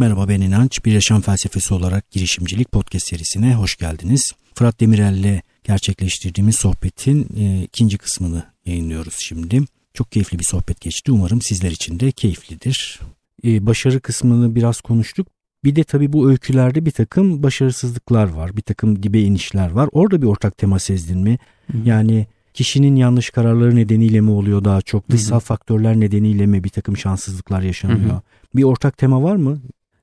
Merhaba 0.00 0.28
ben 0.28 0.40
İnanç. 0.40 0.84
Bir 0.84 0.92
Yaşam 0.92 1.20
Felsefesi 1.20 1.74
olarak 1.74 2.10
girişimcilik 2.10 2.72
podcast 2.72 3.08
serisine 3.08 3.54
hoş 3.54 3.76
geldiniz. 3.76 4.32
Fırat 4.54 4.80
Demirel'le 4.80 5.40
gerçekleştirdiğimiz 5.64 6.56
sohbetin 6.56 7.28
e, 7.38 7.62
ikinci 7.62 7.98
kısmını 7.98 8.44
yayınlıyoruz 8.66 9.14
şimdi. 9.18 9.60
Çok 9.94 10.12
keyifli 10.12 10.38
bir 10.38 10.44
sohbet 10.44 10.80
geçti. 10.80 11.12
Umarım 11.12 11.42
sizler 11.42 11.70
için 11.70 12.00
de 12.00 12.12
keyiflidir. 12.12 13.00
E, 13.44 13.66
başarı 13.66 14.00
kısmını 14.00 14.54
biraz 14.54 14.80
konuştuk. 14.80 15.28
Bir 15.64 15.76
de 15.76 15.84
tabii 15.84 16.12
bu 16.12 16.30
öykülerde 16.30 16.86
bir 16.86 16.90
takım 16.90 17.42
başarısızlıklar 17.42 18.28
var. 18.28 18.56
Bir 18.56 18.62
takım 18.62 19.02
dibe 19.02 19.20
inişler 19.20 19.70
var. 19.70 19.88
Orada 19.92 20.22
bir 20.22 20.26
ortak 20.26 20.58
tema 20.58 20.78
sezdin 20.78 21.18
mi? 21.18 21.38
Hı. 21.72 21.78
Yani 21.84 22.26
kişinin 22.54 22.96
yanlış 22.96 23.30
kararları 23.30 23.76
nedeniyle 23.76 24.20
mi 24.20 24.30
oluyor 24.30 24.64
daha 24.64 24.82
çok? 24.82 25.10
Dışsal 25.10 25.40
faktörler 25.40 26.00
nedeniyle 26.00 26.46
mi 26.46 26.64
bir 26.64 26.68
takım 26.68 26.96
şanssızlıklar 26.96 27.62
yaşanıyor? 27.62 28.10
Hı-hı. 28.10 28.22
Bir 28.56 28.62
ortak 28.62 28.98
tema 28.98 29.22
var 29.22 29.36
mı? 29.36 29.60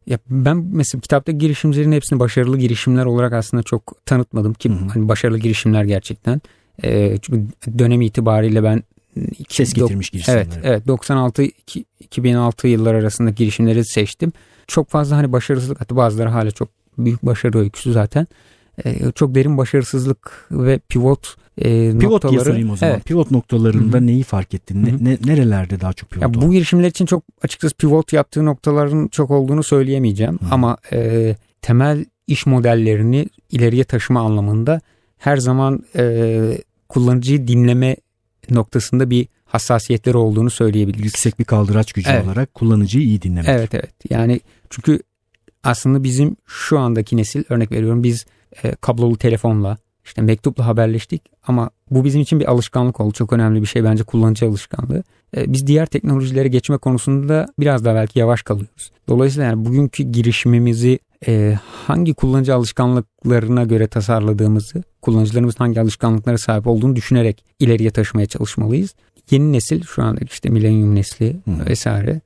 Ya 0.08 0.20
ben 0.30 0.58
mesela 0.72 1.02
kitapta 1.02 1.32
girişimcilerin 1.32 1.92
hepsini 1.92 2.20
başarılı 2.20 2.58
girişimler 2.58 3.06
olarak 3.06 3.34
aslında 3.34 3.64
çok 3.64 4.06
tanıtmadım 4.06 4.54
ki 4.54 4.70
Hı-hı. 4.70 4.88
hani 4.88 5.08
başarılı 5.08 5.38
girişimler 5.38 5.84
gerçekten. 5.84 6.42
Ee, 6.84 7.18
çünkü 7.22 7.48
dönem 7.80 8.02
itibariyle 8.02 8.64
ben 8.64 8.84
ses 9.50 9.74
getirmiş 9.74 10.10
girişimler. 10.10 10.38
Evet, 10.38 10.60
evet 10.64 10.88
96 10.88 11.44
2006 12.00 12.68
yıllar 12.68 12.94
arasında 12.94 13.30
girişimleri 13.30 13.86
seçtim. 13.86 14.34
Çok 14.68 14.90
fazla 14.90 15.18
hani 15.18 15.32
başarısızlık 15.32 15.82
hatta 15.82 15.96
bazıları 15.96 16.30
hala 16.30 16.52
çok 16.52 16.70
büyük 16.98 17.26
başarı 17.26 17.60
öyküsü 17.60 17.94
zaten. 17.94 18.28
Ee, 18.86 19.12
çok 19.16 19.36
derin 19.36 19.58
başarısızlık 19.58 20.48
ve 20.52 20.80
pivot 20.90 21.36
e, 21.58 21.98
pivot 22.00 22.24
noktaları. 22.24 22.46
sorayım 22.46 22.70
o 22.70 22.76
zaman. 22.76 22.94
Evet. 22.94 23.06
Pivot 23.06 23.32
noktalarında 23.32 23.98
Hı-hı. 23.98 24.08
neyi 24.08 24.24
fark 24.24 24.54
ettin? 24.54 24.86
Ne, 24.86 25.12
ne, 25.12 25.18
nerelerde 25.26 25.82
daha 25.82 25.94
çok 25.94 26.10
pivot 26.10 26.22
ya 26.22 26.34
Bu 26.34 26.52
girişimler 26.52 26.88
için 26.88 27.06
çok 27.06 27.24
açıkçası 27.42 27.76
pivot 27.76 28.14
yaptığı 28.14 28.46
noktaların 28.46 29.08
çok 29.08 29.32
olduğunu 29.32 29.64
söyleyemeyeceğim. 29.64 30.40
Hı-hı. 30.42 30.50
Ama 30.52 30.78
e, 30.92 31.36
temel 31.62 32.06
iş 32.28 32.46
modellerini 32.46 33.28
ileriye 33.52 33.84
taşıma 33.84 34.22
anlamında 34.22 34.82
her 35.18 35.38
zaman 35.38 35.84
e, 35.96 36.42
kullanıcıyı 36.90 37.48
dinleme 37.48 37.96
noktasında 38.50 39.10
bir 39.10 39.28
hassasiyetleri 39.46 40.18
olduğunu 40.18 40.50
söyleyebiliriz. 40.50 41.06
Yüksek 41.06 41.40
bir 41.40 41.44
kaldıraç 41.44 41.94
gücü 41.94 42.10
evet. 42.10 42.26
olarak 42.26 42.54
kullanıcıyı 42.54 43.06
iyi 43.06 43.22
dinlemek. 43.22 43.50
Evet 43.50 43.74
evet. 43.74 43.92
Yani 44.10 44.42
çünkü 44.70 45.00
aslında 45.64 46.04
bizim 46.04 46.36
şu 46.46 46.80
andaki 46.80 47.18
nesil 47.18 47.44
örnek 47.50 47.72
veriyorum 47.72 48.04
biz 48.04 48.26
e, 48.64 48.76
kablolu 48.76 49.18
telefonla 49.18 49.78
işte 50.08 50.22
mektupla 50.22 50.66
haberleştik 50.66 51.22
ama 51.48 51.70
bu 51.92 52.04
bizim 52.04 52.22
için 52.22 52.40
bir 52.40 52.52
alışkanlık 52.52 53.00
oldu. 53.00 53.14
Çok 53.14 53.34
önemli 53.34 53.62
bir 53.62 53.68
şey 53.68 53.84
bence 53.84 54.04
kullanıcı 54.04 54.48
alışkanlığı. 54.48 55.04
E, 55.38 55.54
biz 55.54 55.68
diğer 55.68 55.86
teknolojilere 55.86 56.48
geçme 56.48 56.78
konusunda 56.78 57.48
biraz 57.60 57.86
daha 57.86 57.96
belki 57.96 58.20
yavaş 58.20 58.42
kalıyoruz. 58.42 58.92
Dolayısıyla 59.10 59.48
yani 59.48 59.66
bugünkü 59.66 60.04
girişimimizi 60.04 61.00
e, 61.28 61.58
hangi 61.88 62.14
kullanıcı 62.14 62.56
alışkanlıklarına 62.56 63.64
göre 63.64 63.88
tasarladığımızı, 63.88 64.84
kullanıcılarımızın 65.02 65.58
hangi 65.58 65.82
alışkanlıklara 65.82 66.38
sahip 66.38 66.68
olduğunu 66.68 66.96
düşünerek 66.96 67.44
ileriye 67.60 67.92
taşımaya 67.92 68.26
çalışmalıyız. 68.26 68.96
Yeni 69.32 69.54
nesil 69.54 69.84
şu 69.84 70.04
anda 70.04 70.22
işte 70.32 70.50
milenyum 70.50 70.96
nesli 70.96 71.36
hmm. 71.46 71.66
vesaire 71.66 72.22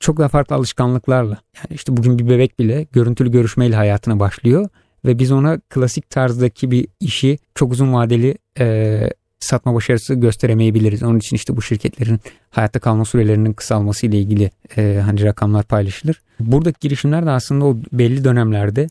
çok 0.00 0.18
daha 0.18 0.28
farklı 0.28 0.56
alışkanlıklarla. 0.56 1.38
Yani 1.56 1.74
işte 1.74 1.96
bugün 1.96 2.18
bir 2.18 2.28
bebek 2.28 2.58
bile 2.58 2.86
görüntülü 2.92 3.30
görüşmeyle 3.30 3.76
hayatına 3.76 4.20
başlıyor 4.20 4.68
ve 5.04 5.18
biz 5.18 5.32
ona 5.32 5.58
klasik 5.58 6.10
tarzdaki 6.10 6.70
bir 6.70 6.88
işi 7.00 7.38
çok 7.54 7.72
uzun 7.72 7.92
vadeli 7.92 8.38
e, 8.58 9.10
satma 9.40 9.74
başarısı 9.74 10.14
gösteremeyebiliriz. 10.14 11.02
Onun 11.02 11.18
için 11.18 11.36
işte 11.36 11.56
bu 11.56 11.62
şirketlerin 11.62 12.20
hayatta 12.50 12.78
kalma 12.80 13.04
sürelerinin 13.04 13.52
kısalması 13.52 14.06
ile 14.06 14.18
ilgili 14.18 14.50
e, 14.76 15.00
hani 15.04 15.22
rakamlar 15.22 15.64
paylaşılır. 15.64 16.22
Buradaki 16.40 16.78
girişimler 16.80 17.26
de 17.26 17.30
aslında 17.30 17.64
o 17.64 17.76
belli 17.92 18.24
dönemlerde 18.24 18.86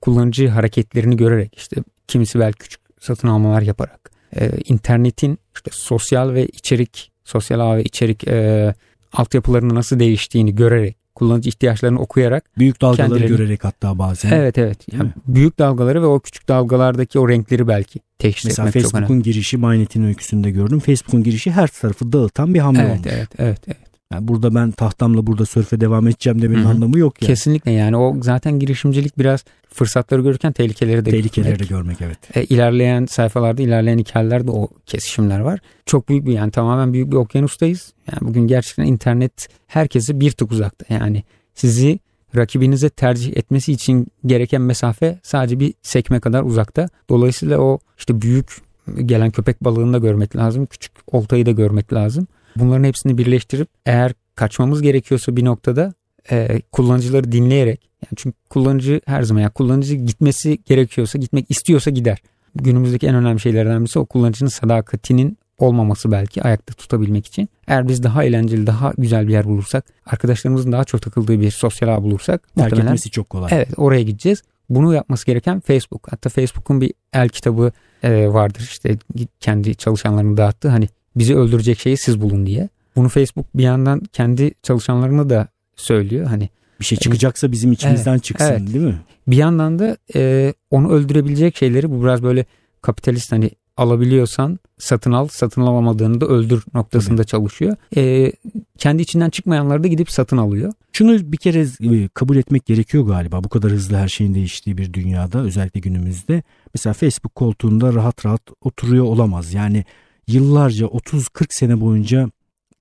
kullanıcı 0.00 0.48
hareketlerini 0.48 1.16
görerek 1.16 1.54
işte 1.56 1.76
kimisi 2.08 2.38
belki 2.38 2.58
küçük 2.58 2.80
satın 3.00 3.28
almalar 3.28 3.62
yaparak 3.62 4.10
e, 4.36 4.50
internetin 4.68 5.38
işte 5.54 5.70
sosyal 5.74 6.34
ve 6.34 6.46
içerik 6.46 7.12
sosyal 7.24 7.60
ağ 7.60 7.76
ve 7.76 7.84
içerik 7.84 8.28
e, 8.28 8.74
altyapılarını 9.12 9.74
nasıl 9.74 9.98
değiştiğini 9.98 10.54
görerek 10.54 10.96
kullanıcı 11.16 11.48
ihtiyaçlarını 11.48 12.00
okuyarak 12.00 12.44
büyük 12.58 12.80
dalgaları 12.82 13.08
kendilerini... 13.08 13.36
görerek 13.36 13.64
hatta 13.64 13.98
bazen. 13.98 14.30
Evet 14.30 14.58
evet. 14.58 14.92
Yani 14.92 15.10
büyük 15.26 15.58
dalgaları 15.58 16.02
ve 16.02 16.06
o 16.06 16.20
küçük 16.20 16.48
dalgalardaki 16.48 17.18
o 17.18 17.28
renkleri 17.28 17.68
belki 17.68 18.00
teşhis 18.18 18.44
Mesela 18.44 18.68
etmek 18.68 18.82
Facebook'un 18.82 19.02
çok 19.02 19.10
önemli. 19.10 19.22
girişi 19.22 19.56
Mynet'in 19.56 20.04
öyküsünde 20.04 20.50
gördüm. 20.50 20.80
Facebook'un 20.80 21.22
girişi 21.22 21.50
her 21.50 21.68
tarafı 21.68 22.12
dağıtan 22.12 22.54
bir 22.54 22.58
hamle 22.58 22.80
evet, 22.80 22.90
olmuş. 22.90 23.06
Evet 23.06 23.28
evet 23.38 23.60
evet. 23.66 23.85
Yani 24.12 24.28
burada 24.28 24.54
ben 24.54 24.70
tahtamla 24.70 25.26
burada 25.26 25.46
sörfe 25.46 25.80
devam 25.80 26.08
edeceğim 26.08 26.42
demenin 26.42 26.62
Hı-hı. 26.62 26.68
anlamı 26.68 26.98
yok 26.98 27.22
yani. 27.22 27.28
Kesinlikle 27.28 27.70
yani 27.70 27.96
o 27.96 28.16
zaten 28.22 28.58
girişimcilik 28.58 29.18
biraz 29.18 29.44
fırsatları 29.68 30.22
görürken 30.22 30.52
tehlikeleri 30.52 31.04
de 31.04 31.10
tehlikeleri 31.10 31.50
görmek. 31.50 31.70
de 31.70 31.74
görmek 31.74 32.00
evet. 32.00 32.36
E, 32.36 32.44
ilerleyen 32.44 33.06
sayfalarda 33.06 33.62
ilerleyen 33.62 33.98
hikayelerde 33.98 34.50
o 34.50 34.68
kesişimler 34.86 35.40
var. 35.40 35.60
Çok 35.86 36.08
büyük 36.08 36.26
bir 36.26 36.32
yani 36.32 36.50
tamamen 36.50 36.92
büyük 36.92 37.10
bir 37.10 37.16
okyanustayız. 37.16 37.92
Yani 38.12 38.28
bugün 38.28 38.46
gerçekten 38.46 38.84
internet 38.84 39.48
herkese 39.66 40.20
bir 40.20 40.30
tık 40.30 40.52
uzakta. 40.52 40.94
Yani 40.94 41.22
sizi 41.54 41.98
rakibinize 42.36 42.88
tercih 42.88 43.36
etmesi 43.36 43.72
için 43.72 44.06
gereken 44.26 44.62
mesafe 44.62 45.18
sadece 45.22 45.60
bir 45.60 45.74
sekme 45.82 46.20
kadar 46.20 46.42
uzakta. 46.42 46.88
Dolayısıyla 47.08 47.58
o 47.58 47.78
işte 47.98 48.22
büyük 48.22 48.62
gelen 49.04 49.30
köpek 49.30 49.64
balığını 49.64 49.92
da 49.92 49.98
görmek 49.98 50.36
lazım. 50.36 50.66
Küçük 50.66 50.92
oltayı 51.06 51.46
da 51.46 51.50
görmek 51.50 51.92
lazım. 51.92 52.26
Bunların 52.58 52.84
hepsini 52.84 53.18
birleştirip 53.18 53.68
eğer 53.86 54.12
kaçmamız 54.34 54.82
gerekiyorsa 54.82 55.36
bir 55.36 55.44
noktada 55.44 55.94
e, 56.30 56.60
kullanıcıları 56.72 57.32
dinleyerek 57.32 57.80
yani 57.82 58.16
çünkü 58.16 58.36
kullanıcı 58.50 59.00
her 59.06 59.22
zaman 59.22 59.40
yani 59.40 59.52
kullanıcı 59.52 59.94
gitmesi 59.94 60.58
gerekiyorsa 60.64 61.18
gitmek 61.18 61.50
istiyorsa 61.50 61.90
gider. 61.90 62.18
Günümüzdeki 62.54 63.06
en 63.06 63.14
önemli 63.14 63.40
şeylerden 63.40 63.80
birisi 63.80 63.98
o 63.98 64.06
kullanıcının 64.06 64.48
sadakatinin 64.48 65.38
olmaması 65.58 66.12
belki 66.12 66.42
ayakta 66.42 66.74
tutabilmek 66.74 67.26
için. 67.26 67.48
Eğer 67.66 67.88
biz 67.88 68.02
daha 68.02 68.24
eğlenceli, 68.24 68.66
daha 68.66 68.92
güzel 68.98 69.28
bir 69.28 69.32
yer 69.32 69.44
bulursak, 69.44 69.84
arkadaşlarımızın 70.06 70.72
daha 70.72 70.84
çok 70.84 71.02
takıldığı 71.02 71.40
bir 71.40 71.50
sosyal 71.50 71.88
ağ 71.88 72.02
bulursak 72.02 72.48
terk 72.54 72.78
etmesi 72.78 73.10
çok 73.10 73.30
kolay. 73.30 73.50
Evet, 73.54 73.68
oraya 73.76 74.02
gideceğiz. 74.02 74.42
Bunu 74.70 74.94
yapması 74.94 75.26
gereken 75.26 75.60
Facebook. 75.60 76.12
Hatta 76.12 76.28
Facebook'un 76.28 76.80
bir 76.80 76.92
el 77.12 77.28
kitabı 77.28 77.72
e, 78.02 78.28
vardır. 78.28 78.60
İşte 78.60 78.98
kendi 79.40 79.74
çalışanlarını 79.74 80.36
dağıttı. 80.36 80.68
Hani 80.68 80.88
bizi 81.16 81.36
öldürecek 81.36 81.78
şeyi 81.78 81.96
siz 81.96 82.20
bulun 82.20 82.46
diye. 82.46 82.68
Bunu 82.96 83.08
Facebook 83.08 83.46
bir 83.54 83.62
yandan 83.62 84.00
kendi 84.12 84.50
çalışanlarına 84.62 85.30
da 85.30 85.48
söylüyor. 85.76 86.26
Hani 86.26 86.48
bir 86.80 86.84
şey 86.84 86.98
çıkacaksa 86.98 87.52
bizim 87.52 87.72
içimizden 87.72 88.12
evet, 88.12 88.24
çıksın 88.24 88.46
evet. 88.50 88.74
değil 88.74 88.84
mi? 88.84 88.98
Bir 89.26 89.36
yandan 89.36 89.78
da 89.78 89.96
e, 90.14 90.54
onu 90.70 90.90
öldürebilecek 90.90 91.56
şeyleri 91.56 91.90
bu 91.90 92.02
biraz 92.02 92.22
böyle 92.22 92.44
kapitalist 92.82 93.32
hani 93.32 93.50
alabiliyorsan 93.76 94.58
satın 94.78 95.12
al, 95.12 95.28
satın 95.28 95.62
alamadığını 95.62 96.20
da 96.20 96.26
öldür 96.26 96.64
noktasında 96.74 97.16
Tabii. 97.16 97.26
çalışıyor. 97.26 97.76
E, 97.96 98.32
kendi 98.78 99.02
içinden 99.02 99.30
çıkmayanları 99.30 99.84
da 99.84 99.88
gidip 99.88 100.10
satın 100.10 100.36
alıyor. 100.36 100.72
Şunu 100.92 101.32
bir 101.32 101.36
kere 101.36 101.66
e, 101.80 102.08
kabul 102.08 102.36
etmek 102.36 102.66
gerekiyor 102.66 103.06
galiba 103.06 103.44
bu 103.44 103.48
kadar 103.48 103.70
hızlı 103.70 103.96
her 103.96 104.08
şeyin 104.08 104.34
değiştiği 104.34 104.78
bir 104.78 104.92
dünyada 104.92 105.38
özellikle 105.38 105.80
günümüzde. 105.80 106.42
Mesela 106.74 106.92
Facebook 106.92 107.34
koltuğunda 107.34 107.94
rahat 107.94 108.26
rahat 108.26 108.42
oturuyor 108.60 109.04
olamaz. 109.04 109.54
Yani 109.54 109.84
yıllarca 110.28 110.86
30-40 110.86 111.46
sene 111.50 111.80
boyunca 111.80 112.30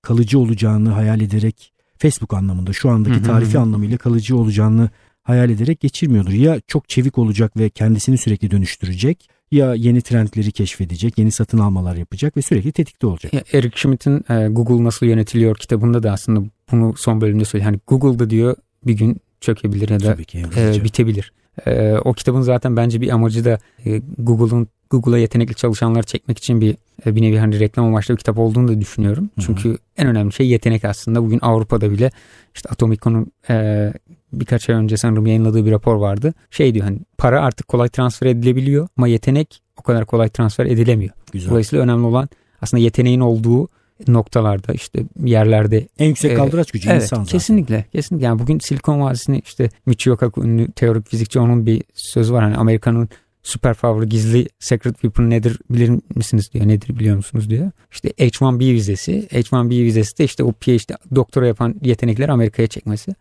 kalıcı 0.01 0.39
olacağını 0.39 0.89
hayal 0.89 1.21
ederek 1.21 1.71
Facebook 1.97 2.33
anlamında 2.33 2.73
şu 2.73 2.89
andaki 2.89 3.23
tarifi 3.23 3.59
anlamıyla 3.59 3.97
kalıcı 3.97 4.37
olacağını 4.37 4.89
hayal 5.23 5.49
ederek 5.49 5.79
geçirmiyordur. 5.79 6.31
Ya 6.31 6.61
çok 6.67 6.89
çevik 6.89 7.17
olacak 7.17 7.57
ve 7.57 7.69
kendisini 7.69 8.17
sürekli 8.17 8.51
dönüştürecek 8.51 9.29
ya 9.51 9.73
yeni 9.73 10.01
trendleri 10.01 10.51
keşfedecek, 10.51 11.17
yeni 11.17 11.31
satın 11.31 11.57
almalar 11.57 11.95
yapacak 11.95 12.37
ve 12.37 12.41
sürekli 12.41 12.71
tetikte 12.71 13.07
olacak. 13.07 13.33
Ya 13.33 13.43
Eric 13.53 13.77
Schmidt'in 13.77 14.23
e, 14.29 14.47
Google 14.47 14.83
Nasıl 14.83 15.05
Yönetiliyor 15.05 15.55
kitabında 15.55 16.03
da 16.03 16.11
aslında 16.11 16.49
bunu 16.71 16.93
son 16.97 17.21
bölümde 17.21 17.45
söylüyor. 17.45 17.71
Hani 17.71 17.79
Google'da 17.87 18.29
diyor 18.29 18.55
bir 18.85 18.93
gün 18.93 19.17
çökebilir 19.41 19.89
ya 19.89 19.99
da 19.99 20.15
ki, 20.15 20.43
e, 20.57 20.83
bitebilir. 20.83 21.31
E, 21.65 21.93
o 21.93 22.13
kitabın 22.13 22.41
zaten 22.41 22.77
bence 22.77 23.01
bir 23.01 23.09
amacı 23.09 23.45
da 23.45 23.59
e, 23.85 24.01
Google'un 24.17 24.67
Google'a 25.01 25.19
yetenekli 25.19 25.55
çalışanlar 25.55 26.03
çekmek 26.03 26.37
için 26.37 26.61
bir 26.61 26.75
e, 27.05 27.15
bir 27.15 27.21
nevi 27.21 27.37
hani 27.37 27.59
reklam 27.59 27.85
amaçlı 27.85 28.13
bir 28.13 28.17
kitap 28.17 28.37
olduğunu 28.37 28.67
da 28.67 28.81
düşünüyorum. 28.81 29.29
Hı-hı. 29.35 29.45
Çünkü 29.45 29.77
en 29.97 30.07
önemli 30.07 30.33
şey 30.33 30.47
yetenek 30.47 30.85
aslında. 30.85 31.23
Bugün 31.23 31.39
Avrupa'da 31.41 31.91
bile 31.91 32.11
işte 32.55 32.69
Atomico'nun 32.69 33.31
e, 33.49 33.93
birkaç 34.33 34.69
ay 34.69 34.75
önce 34.75 34.97
sanırım 34.97 35.27
yayınladığı 35.27 35.65
bir 35.65 35.71
rapor 35.71 35.95
vardı. 35.95 36.33
Şey 36.51 36.73
diyor 36.73 36.85
hani 36.85 36.99
para 37.17 37.41
artık 37.41 37.67
kolay 37.67 37.89
transfer 37.89 38.27
edilebiliyor 38.27 38.87
ama 38.97 39.07
yetenek 39.07 39.61
o 39.77 39.83
kadar 39.83 40.05
kolay 40.05 40.29
transfer 40.29 40.65
edilemiyor. 40.65 41.13
Güzel. 41.31 41.49
Dolayısıyla 41.49 41.83
önemli 41.83 42.05
olan 42.05 42.29
aslında 42.61 42.83
yeteneğin 42.83 43.19
olduğu 43.19 43.67
noktalarda 44.07 44.73
işte 44.73 45.03
yerlerde 45.23 45.87
en 45.99 46.07
yüksek 46.07 46.31
e, 46.31 46.35
kaldıraç 46.35 46.71
gücü 46.71 46.89
evet, 46.89 47.01
insan 47.01 47.17
zaten. 47.17 47.31
Kesinlikle. 47.31 47.85
Kesinlikle. 47.91 48.25
Yani 48.25 48.39
bugün 48.39 48.59
Silikon 48.59 49.01
Vadisi'ni 49.01 49.39
işte 49.45 49.69
Michio 49.85 50.17
Kaku 50.17 50.43
ünlü 50.43 50.71
teorik 50.71 51.09
fizikçi 51.09 51.39
onun 51.39 51.65
bir 51.65 51.83
sözü 51.93 52.33
var. 52.33 52.43
Hani 52.43 52.57
Amerika'nın 52.57 53.09
süper 53.45 53.73
favori 53.73 54.09
gizli 54.09 54.47
secret 54.59 54.93
weapon 54.93 55.29
nedir 55.29 55.59
bilir 55.69 55.99
misiniz 56.15 56.53
diyor. 56.53 56.67
Nedir 56.67 56.99
biliyor 56.99 57.15
musunuz 57.15 57.49
diyor. 57.49 57.71
İşte 57.91 58.09
H1B 58.09 58.59
vizesi. 58.73 59.27
H1B 59.31 59.69
vizesi 59.69 60.17
de 60.17 60.23
işte 60.23 60.43
o 60.43 60.51
PhD 60.51 61.15
doktora 61.15 61.47
yapan 61.47 61.75
yetenekleri 61.81 62.31
Amerika'ya 62.31 62.67
çekmesi. 62.67 63.15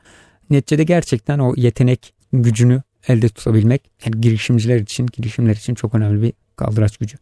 neticede 0.51 0.85
gerçekten 0.85 1.39
o 1.39 1.55
yetenek 1.57 2.15
gücünü 2.33 2.83
elde 3.09 3.29
tutabilmek 3.29 3.91
yani 4.05 4.21
girişimciler 4.21 4.81
için, 4.81 5.07
girişimler 5.07 5.57
için 5.57 5.75
çok 5.75 5.95
önemli 5.95 6.23
bir 6.23 6.33
kaldıraç 6.57 6.97
gücü. 6.97 7.17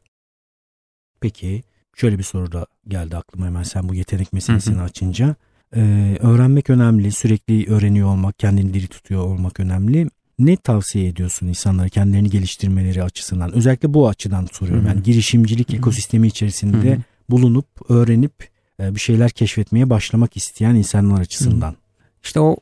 Peki 1.20 1.62
şöyle 1.96 2.18
bir 2.18 2.22
soru 2.22 2.52
da 2.52 2.66
geldi 2.88 3.16
aklıma 3.16 3.46
hemen 3.46 3.62
sen 3.62 3.88
bu 3.88 3.94
yetenek 3.94 4.32
meselesini 4.32 4.74
hı 4.74 4.80
hı. 4.80 4.84
açınca. 4.84 5.36
Ee, 5.76 6.16
öğrenmek 6.20 6.70
önemli, 6.70 7.12
sürekli 7.12 7.70
öğreniyor 7.70 8.08
olmak, 8.08 8.38
kendini 8.38 8.74
diri 8.74 8.86
tutuyor 8.86 9.24
olmak 9.24 9.60
önemli. 9.60 10.08
Ne 10.42 10.56
tavsiye 10.56 11.06
ediyorsun 11.06 11.46
insanlara 11.46 11.88
kendilerini 11.88 12.30
geliştirmeleri 12.30 13.02
açısından? 13.02 13.52
Özellikle 13.52 13.94
bu 13.94 14.08
açıdan 14.08 14.48
soruyorum. 14.52 14.84
Hı 14.84 14.88
hı. 14.88 14.92
Yani 14.94 15.02
girişimcilik 15.02 15.68
hı 15.68 15.72
hı. 15.72 15.76
ekosistemi 15.76 16.26
içerisinde 16.26 16.90
hı 16.90 16.94
hı. 16.94 17.00
bulunup, 17.30 17.66
öğrenip 17.88 18.48
e, 18.80 18.94
bir 18.94 19.00
şeyler 19.00 19.30
keşfetmeye 19.30 19.90
başlamak 19.90 20.36
isteyen 20.36 20.74
insanlar 20.74 21.20
açısından. 21.20 21.70
Hı. 21.70 21.76
İşte 22.24 22.40
o 22.40 22.56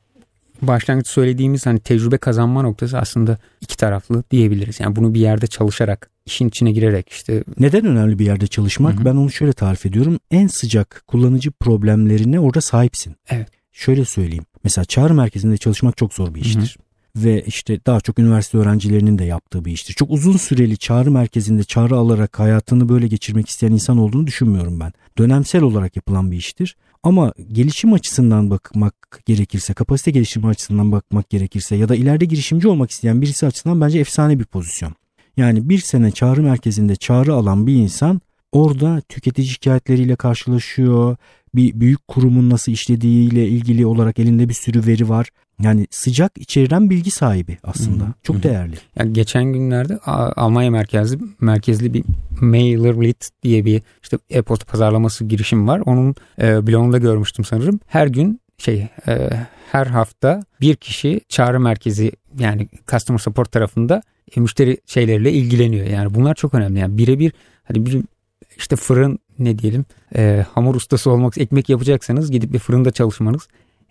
başlangıç 0.62 1.08
söylediğimiz 1.08 1.66
hani 1.66 1.80
tecrübe 1.80 2.18
kazanma 2.18 2.62
noktası 2.62 2.98
aslında 2.98 3.38
iki 3.60 3.76
taraflı 3.76 4.24
diyebiliriz. 4.30 4.80
Yani 4.80 4.96
bunu 4.96 5.14
bir 5.14 5.20
yerde 5.20 5.46
çalışarak, 5.46 6.10
işin 6.26 6.48
içine 6.48 6.72
girerek 6.72 7.08
işte. 7.08 7.44
Neden 7.58 7.86
önemli 7.86 8.18
bir 8.18 8.26
yerde 8.26 8.46
çalışmak? 8.46 8.96
Hı-hı. 8.96 9.04
Ben 9.04 9.14
onu 9.14 9.30
şöyle 9.30 9.52
tarif 9.52 9.86
ediyorum. 9.86 10.18
En 10.30 10.46
sıcak 10.46 11.02
kullanıcı 11.06 11.50
problemlerine 11.50 12.40
orada 12.40 12.60
sahipsin. 12.60 13.16
Evet. 13.30 13.48
Şöyle 13.72 14.04
söyleyeyim. 14.04 14.44
Mesela 14.64 14.84
çağrı 14.84 15.14
merkezinde 15.14 15.56
çalışmak 15.56 15.96
çok 15.96 16.14
zor 16.14 16.34
bir 16.34 16.40
iştir. 16.40 16.76
Hı-hı 16.78 16.89
ve 17.16 17.44
işte 17.46 17.80
daha 17.86 18.00
çok 18.00 18.18
üniversite 18.18 18.58
öğrencilerinin 18.58 19.18
de 19.18 19.24
yaptığı 19.24 19.64
bir 19.64 19.72
iştir. 19.72 19.94
Çok 19.94 20.10
uzun 20.10 20.36
süreli 20.36 20.76
çağrı 20.76 21.10
merkezinde 21.10 21.64
çağrı 21.64 21.96
alarak 21.96 22.38
hayatını 22.38 22.88
böyle 22.88 23.08
geçirmek 23.08 23.48
isteyen 23.48 23.72
insan 23.72 23.98
olduğunu 23.98 24.26
düşünmüyorum 24.26 24.80
ben. 24.80 24.92
Dönemsel 25.18 25.62
olarak 25.62 25.96
yapılan 25.96 26.30
bir 26.30 26.36
iştir. 26.36 26.76
Ama 27.02 27.32
gelişim 27.52 27.92
açısından 27.92 28.50
bakmak 28.50 28.94
gerekirse, 29.26 29.74
kapasite 29.74 30.10
gelişimi 30.10 30.46
açısından 30.46 30.92
bakmak 30.92 31.30
gerekirse 31.30 31.76
ya 31.76 31.88
da 31.88 31.94
ileride 31.94 32.24
girişimci 32.24 32.68
olmak 32.68 32.90
isteyen 32.90 33.22
birisi 33.22 33.46
açısından 33.46 33.80
bence 33.80 33.98
efsane 33.98 34.38
bir 34.38 34.44
pozisyon. 34.44 34.94
Yani 35.36 35.68
bir 35.68 35.78
sene 35.78 36.10
çağrı 36.10 36.42
merkezinde 36.42 36.96
çağrı 36.96 37.34
alan 37.34 37.66
bir 37.66 37.74
insan 37.74 38.20
orada 38.52 39.02
tüketici 39.08 39.48
şikayetleriyle 39.48 40.16
karşılaşıyor. 40.16 41.16
Bir 41.54 41.80
büyük 41.80 42.08
kurumun 42.08 42.50
nasıl 42.50 42.72
işlediğiyle 42.72 43.48
ilgili 43.48 43.86
olarak 43.86 44.18
elinde 44.18 44.48
bir 44.48 44.54
sürü 44.54 44.86
veri 44.86 45.08
var. 45.08 45.28
Yani 45.62 45.86
sıcak 45.90 46.38
içeriden 46.38 46.90
bilgi 46.90 47.10
sahibi 47.10 47.58
aslında. 47.62 48.04
Hı-hı. 48.04 48.12
Çok 48.22 48.42
değerli. 48.42 48.76
Yani 48.96 49.12
geçen 49.12 49.44
günlerde 49.44 49.98
Almanya 50.36 50.70
merkezli 50.70 51.18
merkezli 51.40 51.94
bir 51.94 52.04
MailerLite 52.40 53.26
diye 53.42 53.64
bir 53.64 53.82
işte 54.02 54.18
e-posta 54.30 54.64
pazarlaması 54.64 55.24
girişim 55.24 55.68
var. 55.68 55.82
Onun 55.86 56.14
e, 56.42 56.66
blogunda 56.66 56.98
görmüştüm 56.98 57.44
sanırım. 57.44 57.80
Her 57.86 58.06
gün 58.06 58.40
şey 58.58 58.88
e, 59.08 59.30
her 59.72 59.86
hafta 59.86 60.44
bir 60.60 60.76
kişi 60.76 61.20
çağrı 61.28 61.60
merkezi 61.60 62.12
yani 62.38 62.68
customer 62.90 63.18
support 63.18 63.52
tarafında 63.52 64.02
e, 64.36 64.40
müşteri 64.40 64.78
şeyleriyle 64.86 65.32
ilgileniyor. 65.32 65.86
Yani 65.86 66.14
bunlar 66.14 66.34
çok 66.34 66.54
önemli. 66.54 66.78
Yani 66.78 66.98
birebir 66.98 67.32
hani 67.64 67.86
bir 67.86 68.02
işte 68.56 68.76
fırın 68.76 69.18
ne 69.40 69.58
diyelim 69.58 69.84
e, 70.16 70.46
hamur 70.54 70.74
ustası 70.74 71.10
olmak 71.10 71.38
ekmek 71.38 71.68
yapacaksanız 71.68 72.30
gidip 72.30 72.52
bir 72.52 72.58
fırında 72.58 72.90
çalışmanız 72.90 73.48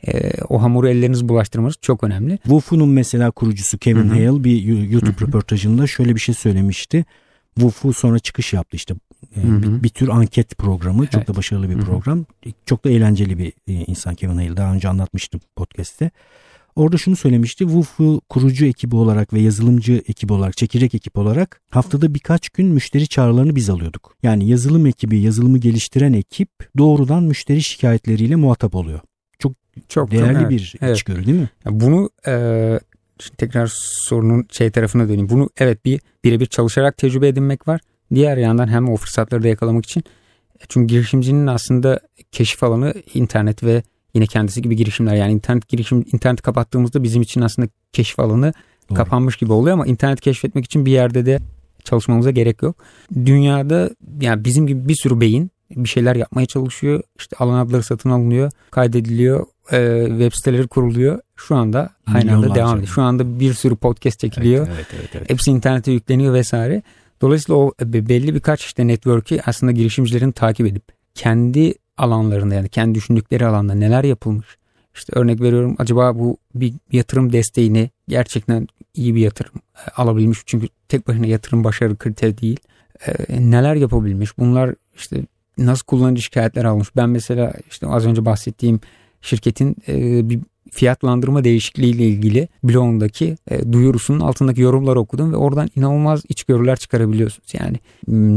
e, 0.08 0.32
o 0.50 0.62
hamuru 0.62 0.90
elleriniz 0.90 1.30
bulaştırmanız 1.30 1.76
çok 1.82 2.04
önemli. 2.04 2.38
Wufu'nun 2.44 2.90
mesela 2.90 3.32
kurucusu 3.32 3.78
Kevin 3.78 4.10
Hı-hı. 4.10 4.28
Hale 4.28 4.44
bir 4.44 4.64
YouTube 4.64 5.12
Hı-hı. 5.12 5.28
röportajında 5.28 5.88
şöyle 5.88 6.16
bir 6.16 6.20
şey 6.20 6.36
söylemişti. 6.36 7.06
Wufu 7.56 7.94
sonra 7.94 8.20
çıkış 8.20 8.54
yaptı 8.54 8.76
işte 8.76 8.94
e, 9.38 9.62
bir, 9.62 9.84
bir 9.84 9.90
tür 9.90 10.08
anket 10.08 10.58
programı 10.58 11.06
çok 11.06 11.16
evet. 11.16 11.28
da 11.28 11.36
başarılı 11.36 11.70
bir 11.70 11.76
Hı-hı. 11.76 11.86
program 11.86 12.26
çok 12.66 12.86
da 12.86 12.90
eğlenceli 12.90 13.38
bir 13.38 13.54
e, 13.68 13.74
insan 13.74 14.16
Kevin 14.16 14.36
Hale 14.36 14.58
daha 14.58 14.74
önce 14.74 14.90
anlatmıştım 14.90 15.42
podcast'te. 15.56 16.12
Orada 16.80 16.98
şunu 16.98 17.16
söylemişti. 17.16 17.64
Wufu 17.64 18.22
kurucu 18.30 18.66
ekibi 18.66 18.96
olarak 18.96 19.34
ve 19.34 19.40
yazılımcı 19.40 19.94
ekibi 20.08 20.34
olarak, 20.34 20.58
çekirdek 20.58 20.96
ekip 20.96 21.18
olarak 21.18 21.62
haftada 21.70 22.14
birkaç 22.14 22.50
gün 22.50 22.68
müşteri 22.68 23.08
çağrılarını 23.08 23.56
biz 23.56 23.70
alıyorduk. 23.70 24.16
Yani 24.24 24.48
yazılım 24.50 24.86
ekibi, 24.86 25.20
yazılımı 25.20 25.58
geliştiren 25.58 26.14
ekip 26.14 26.50
doğrudan 26.78 27.24
müşteri 27.24 27.64
şikayetleriyle 27.64 28.36
muhatap 28.36 28.76
oluyor. 28.76 29.00
Çok 29.90 30.12
değerli 30.12 30.38
evet, 30.38 30.50
bir 30.50 30.76
evet. 30.82 30.98
içgörü 30.98 31.26
değil 31.26 31.40
mi? 31.40 31.50
Bunu 31.66 32.10
e, 32.28 32.34
şimdi 33.20 33.38
tekrar 33.38 33.72
sorunun 33.74 34.48
şey 34.52 34.72
tarafına 34.72 35.10
döneyim. 35.10 35.30
Bunu 35.30 35.50
evet 35.58 35.86
bir 35.86 36.02
birebir 36.24 36.46
çalışarak 36.46 36.98
tecrübe 36.98 37.28
edinmek 37.28 37.68
var. 37.68 37.82
Diğer 38.16 38.38
yandan 38.38 38.68
hem 38.68 38.90
o 38.90 38.96
fırsatları 38.98 39.44
da 39.44 39.48
yakalamak 39.48 39.86
için. 39.86 40.04
E, 40.60 40.64
çünkü 40.70 40.88
girişimcinin 40.88 41.48
aslında 41.48 42.00
keşif 42.32 42.64
alanı 42.64 42.94
internet 43.14 43.64
ve 43.64 43.84
yine 44.14 44.26
kendisi 44.26 44.62
gibi 44.62 44.76
girişimler. 44.76 45.16
Yani 45.16 45.34
internet 45.34 45.68
girişim 45.68 46.06
internet 46.14 46.42
kapattığımızda 46.42 47.04
bizim 47.04 47.22
için 47.22 47.42
aslında 47.42 47.68
keşif 47.94 48.20
alanı 48.20 48.54
Doğru. 48.90 48.98
kapanmış 48.98 49.38
gibi 49.38 49.54
oluyor 49.54 49.74
ama 49.74 49.86
internet 49.86 50.22
keşfetmek 50.22 50.66
için 50.66 50.86
bir 50.86 50.92
yerde 50.92 51.26
de 51.26 51.40
çalışmamıza 51.84 52.32
gerek 52.32 52.62
yok. 52.62 52.76
Dünyada 53.16 53.90
yani 54.22 54.46
bizim 54.46 54.68
gibi 54.68 54.90
bir 54.90 54.96
sürü 54.96 55.20
beyin 55.22 55.52
bir 55.72 55.90
şeyler 55.90 56.16
yapmaya 56.16 56.46
çalışıyor. 56.46 57.02
İşte 57.20 57.36
alan 57.40 57.66
adları 57.66 57.84
satın 57.84 58.10
alınıyor, 58.10 58.52
kaydediliyor, 58.72 59.46
e, 59.72 60.06
web 60.08 60.32
siteleri 60.34 60.68
kuruluyor. 60.68 61.20
Şu 61.36 61.56
anda 61.56 61.90
aynı 62.14 62.36
anda 62.36 62.56
devam 62.56 62.78
ediyor. 62.78 62.94
Şu 62.94 63.02
anda 63.02 63.40
bir 63.40 63.54
sürü 63.54 63.76
podcast 63.76 64.20
çekiliyor. 64.20 64.68
Evet, 64.68 64.78
evet, 64.78 64.88
evet, 65.00 65.10
evet. 65.16 65.30
Hepsi 65.30 65.52
internete 65.52 65.92
yükleniyor 65.92 66.34
vesaire. 66.34 66.82
Dolayısıyla 67.22 67.60
o 67.60 67.74
belli 67.84 68.36
birkaç 68.36 68.66
işte 68.66 68.88
network'i 68.88 69.42
aslında 69.46 69.72
girişimcilerin 69.72 70.32
takip 70.32 70.68
edip 70.68 70.84
kendi 71.16 71.74
alanlarında 72.00 72.56
yani 72.56 72.70
kendi 72.70 72.96
düşündükleri 72.96 73.46
alanda 73.46 73.74
neler 73.74 74.04
yapılmış. 74.04 74.58
İşte 74.96 75.14
örnek 75.16 75.42
veriyorum 75.42 75.76
acaba 75.80 76.20
bu 76.20 76.38
bir 76.56 76.74
yatırım 76.92 77.34
desteğini 77.34 77.90
gerçekten 78.08 78.68
iyi 78.94 79.16
bir 79.16 79.22
yatırım 79.22 79.54
e, 79.56 79.92
alabilmiş. 79.92 80.40
Çünkü 80.46 80.68
tek 80.88 81.08
başına 81.08 81.26
yatırım 81.26 81.64
başarı 81.64 81.98
kriteri 81.98 82.38
değil. 82.38 82.60
E, 83.08 83.52
neler 83.52 83.76
yapabilmiş? 83.76 84.38
Bunlar 84.38 84.76
işte 84.96 85.22
nasıl 85.58 85.86
kullanıcı 85.86 86.22
şikayetler 86.22 86.66
almış? 86.66 86.96
Ben 86.96 87.10
mesela 87.10 87.54
işte 87.70 87.88
az 87.88 88.06
önce 88.06 88.26
bahsettiğim 88.26 88.80
şirketin 89.22 89.76
e, 89.88 90.30
bir 90.30 90.40
fiyatlandırma 90.72 91.44
değişikliği 91.44 91.96
ile 91.96 92.08
ilgili 92.08 92.48
blogundaki 92.64 93.36
e, 93.52 93.74
duyurusunun 93.74 94.20
altındaki 94.20 94.62
yorumları 94.62 95.00
okudum 95.00 95.32
ve 95.32 95.36
oradan 95.36 95.70
inanılmaz 95.76 96.24
içgörüler 96.30 96.76
çıkarabiliyorsunuz. 96.76 97.54
Yani 97.54 97.78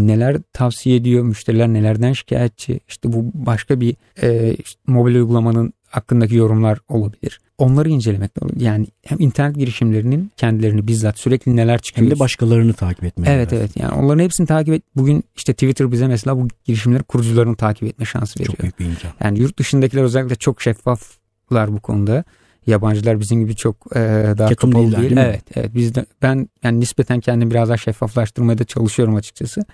neler 0.07 0.37
tavsiye 0.53 0.97
ediyor, 0.97 1.25
müşteriler 1.25 1.69
nelerden 1.69 2.13
şikayetçi, 2.13 2.81
işte 2.89 3.13
bu 3.13 3.31
başka 3.35 3.81
bir 3.81 3.97
e, 4.23 4.55
işte, 4.55 4.81
mobil 4.87 5.15
uygulamanın 5.15 5.73
hakkındaki 5.93 6.35
yorumlar 6.37 6.79
olabilir. 6.89 7.41
Onları 7.59 7.89
incelemek 7.89 8.43
lazım. 8.43 8.57
Yani 8.61 8.87
hem 9.03 9.21
internet 9.21 9.57
girişimlerinin 9.57 10.33
kendilerini 10.37 10.89
bizzat 10.89 11.19
sürekli 11.19 11.57
neler 11.57 11.81
çıkıyor. 11.81 12.11
Hem 12.11 12.17
de 12.17 12.21
başkalarını 12.21 12.73
takip 12.73 13.05
etmek. 13.05 13.29
Evet 13.29 13.53
evet. 13.53 13.71
Yani 13.77 13.93
onların 13.95 14.23
hepsini 14.23 14.47
takip 14.47 14.75
et. 14.75 14.83
Bugün 14.97 15.25
işte 15.37 15.53
Twitter 15.53 15.93
bize 15.93 16.07
mesela 16.07 16.39
bu 16.39 16.49
girişimleri 16.65 17.03
kurucularını 17.03 17.57
takip 17.57 17.89
etme 17.89 18.05
şansı 18.05 18.41
veriyor. 18.41 18.53
Çok 18.53 18.63
büyük 18.63 18.79
bir 18.81 18.85
imkan. 18.85 19.11
Yani 19.25 19.39
yurt 19.39 19.59
dışındakiler 19.59 20.03
özellikle 20.03 20.35
çok 20.35 20.61
şeffaflar 21.53 21.73
bu 21.73 21.81
konuda. 21.81 22.25
Yabancılar 22.67 23.21
bizim 23.21 23.41
gibi 23.41 23.57
çok 23.57 23.77
e, 23.97 24.01
daha 24.39 24.49
Ketum 24.49 24.71
kapalı 24.71 24.93
değil. 24.93 25.03
değil 25.03 25.13
mi? 25.13 25.21
evet, 25.21 25.43
evet. 25.55 25.71
Biz 25.75 25.95
de, 25.95 26.07
ben 26.23 26.49
yani 26.63 26.81
nispeten 26.81 27.21
kendimi 27.21 27.51
biraz 27.51 27.69
daha 27.69 27.77
şeffaflaştırmaya 27.77 28.59
da 28.59 28.65
çalışıyorum 28.65 29.15
açıkçası. 29.15 29.65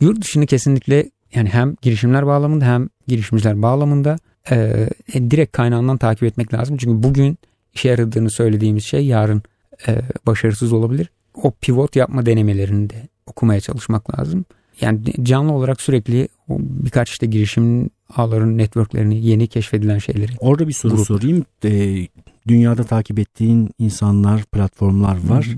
Yurt 0.00 0.20
dışını 0.20 0.46
kesinlikle 0.46 1.10
yani 1.34 1.48
hem 1.48 1.74
girişimler 1.82 2.26
bağlamında 2.26 2.64
hem 2.64 2.88
girişimciler 3.06 3.62
bağlamında 3.62 4.18
e, 4.50 4.88
direkt 5.14 5.52
kaynağından 5.52 5.96
takip 5.98 6.22
etmek 6.22 6.54
lazım. 6.54 6.76
Çünkü 6.76 7.02
bugün 7.02 7.38
işe 7.74 7.88
yaradığını 7.88 8.30
söylediğimiz 8.30 8.84
şey 8.84 9.06
yarın 9.06 9.42
e, 9.88 10.02
başarısız 10.26 10.72
olabilir. 10.72 11.10
O 11.34 11.50
pivot 11.50 11.96
yapma 11.96 12.26
denemelerini 12.26 12.90
de 12.90 13.08
okumaya 13.26 13.60
çalışmak 13.60 14.18
lazım. 14.18 14.44
Yani 14.80 15.00
canlı 15.22 15.52
olarak 15.52 15.80
sürekli 15.80 16.28
birkaç 16.58 17.10
işte 17.10 17.26
girişim 17.26 17.90
ağların 18.16 18.58
networklerini, 18.58 19.26
yeni 19.26 19.46
keşfedilen 19.46 19.98
şeyleri. 19.98 20.32
Orada 20.38 20.68
bir 20.68 20.72
soru 20.72 20.96
grup. 20.96 21.06
sorayım. 21.06 21.44
E, 21.64 22.06
dünyada 22.48 22.84
takip 22.84 23.18
ettiğin 23.18 23.70
insanlar, 23.78 24.42
platformlar 24.42 25.28
var. 25.28 25.46
Hı 25.46 25.50
hı. 25.50 25.54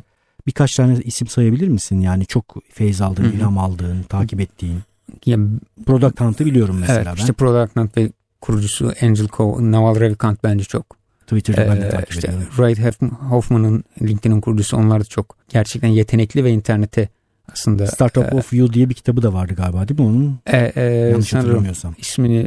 Birkaç 0.47 0.75
tane 0.75 0.99
isim 1.05 1.29
sayabilir 1.29 1.69
misin? 1.69 2.01
Yani 2.01 2.27
çok 2.27 2.57
feyz 2.73 3.01
aldığın, 3.01 3.25
hı 3.25 3.29
hı. 3.29 3.33
ilham 3.33 3.59
aldığın, 3.59 4.03
takip 4.03 4.41
ettiğin. 4.41 4.79
Ya, 5.27 5.39
Product 5.87 6.21
Hunt'ı 6.21 6.47
biliyorum 6.47 6.77
mesela 6.81 6.99
evet, 6.99 7.07
ben. 7.07 7.15
İşte 7.15 7.33
Product 7.33 7.77
Hunt 7.77 7.97
ve 7.97 8.13
kurucusu 8.41 8.93
Angel 9.03 9.29
Co. 9.37 9.73
Naval 9.73 10.01
Ravikant 10.01 10.45
bence 10.45 10.65
çok. 10.65 11.03
Twitter'da 11.27 11.71
ben 11.71 11.83
de 11.83 11.87
ee, 11.87 11.91
takip 11.91 12.11
işte 12.11 12.29
ediyorum. 12.29 12.49
Wright 12.57 13.13
Hoffman'ın 13.13 13.85
LinkedIn'in 14.03 14.41
kurucusu 14.41 14.77
onlar 14.77 15.01
da 15.01 15.05
çok 15.05 15.37
gerçekten 15.49 15.89
yetenekli 15.89 16.45
ve 16.45 16.51
internete 16.51 17.09
aslında. 17.53 17.87
Startup 17.87 18.33
e, 18.33 18.37
of 18.37 18.53
You 18.53 18.73
diye 18.73 18.89
bir 18.89 18.95
kitabı 18.95 19.23
da 19.23 19.33
vardı 19.33 19.55
galiba 19.55 19.89
değil 19.89 20.01
mi 20.01 20.07
onun? 20.07 20.39
E, 20.47 20.73
e, 20.77 20.83
Yanlış 20.83 21.35
hatırlamıyorsam. 21.35 21.95
ismini 21.99 22.47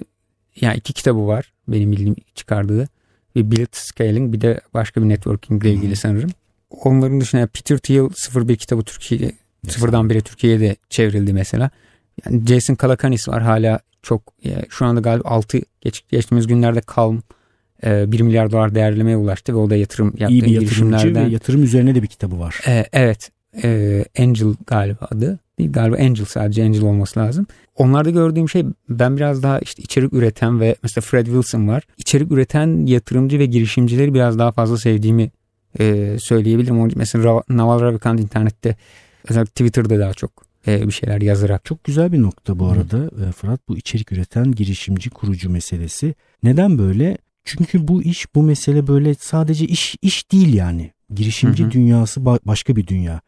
yani 0.61 0.77
iki 0.77 0.93
kitabı 0.93 1.27
var 1.27 1.53
benim 1.67 1.91
bildiğim 1.91 2.15
çıkardığı. 2.35 2.87
Bir 3.35 3.51
Build 3.51 3.67
Scaling 3.71 4.33
bir 4.33 4.41
de 4.41 4.61
başka 4.73 5.03
bir 5.03 5.09
networking 5.09 5.63
ile 5.63 5.73
ilgili 5.73 5.95
sanırım. 5.95 6.29
Onların 6.69 7.21
dışında 7.21 7.47
Peter 7.47 7.77
Thiel 7.77 8.09
01 8.35 8.55
kitabı 8.55 8.83
Türkiye 8.83 9.31
sıfırdan 9.69 10.09
bire 10.09 10.21
Türkiye'ye 10.21 10.59
de 10.59 10.75
çevrildi 10.89 11.33
mesela. 11.33 11.69
Yani 12.25 12.45
Jason 12.45 12.77
Calacanis 12.81 13.27
var 13.27 13.41
hala 13.41 13.79
çok 14.01 14.33
şu 14.69 14.85
anda 14.85 15.01
galiba 15.01 15.29
6 15.29 15.61
geç, 15.81 16.03
geçtiğimiz 16.09 16.47
günlerde 16.47 16.81
Calm 16.95 17.21
e, 17.85 18.11
1 18.11 18.21
milyar 18.21 18.51
dolar 18.51 18.75
değerlemeye 18.75 19.17
ulaştı 19.17 19.53
ve 19.53 19.57
o 19.57 19.69
da 19.69 19.75
yatırım 19.75 20.13
yaptığı 20.17 20.33
İyi 20.33 20.43
bir 20.43 20.61
yatırımcı 20.61 21.15
ve 21.15 21.19
yatırım 21.19 21.63
üzerine 21.63 21.95
de 21.95 22.03
bir 22.03 22.07
kitabı 22.07 22.39
var. 22.39 22.61
E, 22.67 22.85
evet. 22.93 23.31
E, 23.63 24.05
Angel 24.19 24.55
galiba 24.67 25.07
adı. 25.11 25.39
Değil 25.59 25.71
galiba 25.71 25.95
Angel 25.95 26.25
sadece 26.25 26.63
Angel 26.63 26.83
olması 26.83 27.19
lazım. 27.19 27.47
Onlarda 27.75 28.09
gördüğüm 28.09 28.49
şey 28.49 28.65
ben 28.89 29.17
biraz 29.17 29.43
daha 29.43 29.59
işte 29.59 29.83
içerik 29.83 30.13
üreten 30.13 30.59
ve 30.59 30.75
mesela 30.83 31.01
Fred 31.01 31.25
Wilson 31.25 31.67
var. 31.67 31.83
İçerik 31.97 32.31
üreten 32.31 32.85
yatırımcı 32.85 33.39
ve 33.39 33.45
girişimcileri 33.45 34.13
biraz 34.13 34.39
daha 34.39 34.51
fazla 34.51 34.77
sevdiğimi 34.77 35.31
e, 35.79 36.15
söyleyebilirim. 36.19 36.91
Mesela 36.95 37.41
Naval 37.49 37.81
Ravikant 37.81 38.19
internette 38.19 38.75
özellikle 39.29 39.51
Twitter'da 39.51 39.99
daha 39.99 40.13
çok 40.13 40.31
e, 40.67 40.87
bir 40.87 40.91
şeyler 40.91 41.21
yazarak. 41.21 41.65
Çok 41.65 41.83
güzel 41.83 42.11
bir 42.11 42.21
nokta 42.21 42.59
bu 42.59 42.67
arada 42.67 42.97
Hı. 42.97 43.25
E, 43.29 43.31
Fırat 43.31 43.59
bu 43.67 43.77
içerik 43.77 44.11
üreten 44.11 44.51
girişimci 44.51 45.09
kurucu 45.09 45.49
meselesi. 45.49 46.15
Neden 46.43 46.77
böyle? 46.77 47.17
Çünkü 47.43 47.87
bu 47.87 48.03
iş 48.03 48.35
bu 48.35 48.43
mesele 48.43 48.87
böyle 48.87 49.13
sadece 49.13 49.65
iş 49.65 49.95
iş 50.01 50.31
değil 50.31 50.53
yani. 50.53 50.91
Girişimci 51.15 51.63
hı 51.63 51.67
hı. 51.67 51.71
dünyası 51.71 52.25
başka 52.25 52.75
bir 52.75 52.87
dünya. 52.87 53.21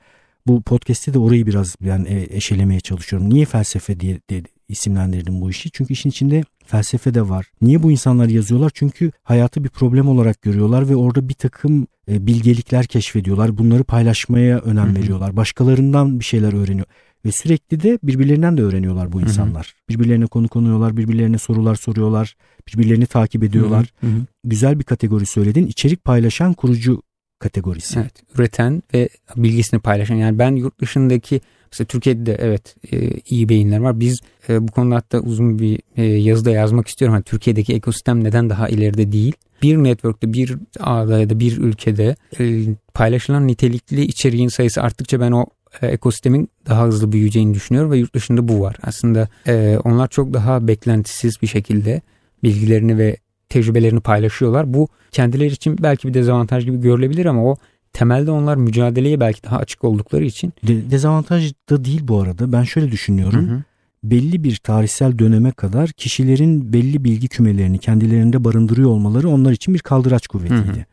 Bu 0.48 0.62
podcast'te 0.62 1.14
de 1.14 1.20
orayı 1.20 1.46
biraz 1.46 1.76
yani 1.82 2.08
e, 2.08 2.38
eşelemeye 2.38 2.80
çalışıyorum. 2.80 3.30
Niye 3.30 3.46
felsefe 3.46 4.00
diye, 4.00 4.20
diye 4.30 4.44
isimlendirdim 4.70 5.42
bu 5.42 5.50
işi? 5.50 5.72
Çünkü 5.72 5.94
işin 5.94 6.10
içinde 6.10 6.44
felsefe 6.66 7.14
de 7.14 7.30
var. 7.30 7.46
Niye 7.62 7.84
bu 7.84 7.92
insanlar 7.92 8.28
yazıyorlar? 8.28 8.72
Çünkü 8.74 9.12
hayatı 9.24 9.64
bir 9.64 9.70
problem 9.70 10.08
olarak 10.08 10.42
görüyorlar 10.42 10.90
ve 10.90 10.96
orada 10.96 11.30
bir 11.30 11.34
takım 11.34 11.88
e, 12.12 12.28
bilgelikler 12.28 12.86
keşfediyorlar. 12.86 13.58
Bunları 13.58 13.84
paylaşmaya 13.84 14.60
önem 14.60 14.96
veriyorlar. 14.96 15.38
Başkalarından 15.38 16.20
bir 16.20 16.26
şeyler 16.26 16.54
öğreniyor. 16.54 16.86
Ve 17.26 17.32
sürekli 17.32 17.84
de 17.84 18.00
birbirlerinden 18.04 18.58
de 18.58 18.64
öğreniyorlar 18.64 19.12
bu 19.12 19.22
insanlar. 19.22 19.66
Hı 19.66 19.94
hı. 19.94 19.98
Birbirlerine 19.98 20.26
konu 20.26 20.48
konuyorlar, 20.48 20.98
birbirlerine 20.98 21.38
sorular 21.38 21.76
soruyorlar, 21.76 22.36
birbirlerini 22.68 23.06
takip 23.06 23.44
ediyorlar. 23.44 23.94
Hı 24.02 24.08
hı. 24.08 24.26
Güzel 24.44 24.80
bir 24.80 24.84
kategori 24.84 25.26
söyledin. 25.26 25.68
İçerik 25.68 26.04
paylaşan 26.04 26.54
kurucu 26.54 27.02
kategorisi. 27.40 28.00
Evet, 28.00 28.14
üreten 28.38 28.84
ve 28.94 29.10
bilgisini 29.36 29.80
paylaşan. 29.80 30.16
Yani 30.16 30.40
ben 30.40 30.56
yurt 30.56 30.80
dışındaki 30.80 31.42
mesela 31.72 31.88
Türkiye'de 31.88 32.26
de 32.26 32.38
evet 32.40 32.76
e, 32.92 33.12
iyi 33.30 33.50
beyinler 33.50 33.80
var. 33.80 34.00
Biz 34.00 34.20
e, 34.50 34.68
bu 34.68 34.72
konuda 34.72 34.96
hatta 34.96 35.20
uzun 35.20 35.60
bir 35.60 35.80
e, 35.98 36.04
yazıda 36.04 36.52
yazmak 36.52 36.88
istiyorum. 36.88 37.14
Hani 37.14 37.24
Türkiye'deki 37.24 37.74
ekosistem 37.74 38.24
neden 38.24 38.50
daha 38.50 38.70
ileride 38.70 39.12
değil? 39.12 39.34
Bir 39.62 39.78
network'te, 39.78 40.34
bir 40.34 40.58
ağda 40.80 41.20
ya 41.20 41.30
da 41.30 41.40
bir 41.40 41.58
ülkede 41.58 42.16
e, 42.40 42.64
paylaşılan 42.94 43.48
nitelikli 43.48 44.02
içeriğin 44.02 44.48
sayısı 44.48 44.82
arttıkça 44.82 45.20
ben 45.20 45.32
o 45.32 45.46
e, 45.82 45.88
ekosistemin 45.88 46.50
daha 46.66 46.86
hızlı 46.86 47.12
büyüyeceğini 47.12 47.54
düşünüyor 47.54 47.92
ve 47.92 47.98
yurt 47.98 48.16
dışında 48.16 48.48
bu 48.48 48.62
var. 48.62 48.76
Aslında 48.84 49.30
e, 49.48 49.78
onlar 49.84 50.08
çok 50.08 50.34
daha 50.34 50.68
beklentisiz 50.68 51.42
bir 51.42 51.48
şekilde 51.48 52.02
bilgilerini 52.44 52.98
ve 52.98 53.18
tecrübelerini 53.50 54.00
paylaşıyorlar. 54.00 54.74
Bu 54.74 54.88
kendileri 55.12 55.52
için 55.54 55.78
belki 55.82 56.08
bir 56.08 56.14
dezavantaj 56.14 56.66
gibi 56.66 56.82
görülebilir 56.82 57.26
ama 57.26 57.44
o 57.44 57.56
temelde 57.94 58.32
onlar 58.32 58.56
mücadeleye 58.56 59.20
belki 59.20 59.44
daha 59.44 59.58
açık 59.58 59.84
oldukları 59.84 60.26
için. 60.26 60.54
De, 60.68 60.92
dezavantaj 60.92 61.54
da 61.70 61.86
değil 61.86 62.02
bu 62.04 62.22
arada. 62.22 62.52
Ben 62.52 62.64
şöyle 62.64 62.92
düşünüyorum. 62.92 63.50
Hı 63.50 63.56
hı. 63.56 63.64
Belli 64.04 64.44
bir 64.44 64.56
tarihsel 64.56 65.20
döneme 65.20 65.52
kadar 65.52 65.90
kişilerin 65.90 66.74
belli 66.74 67.04
bilgi 67.04 67.28
kümelerini 67.28 67.80
kendilerinde 67.80 68.44
barındırıyor 68.44 68.90
olmaları 68.90 69.30
onlar 69.30 69.52
için 69.52 69.74
bir 69.74 69.80
kaldıraç 69.80 70.28
kuvvetiydi. 70.28 70.68
Hı 70.68 70.72
hı. 70.72 70.86